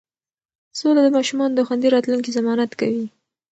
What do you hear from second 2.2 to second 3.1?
ضمانت کوي.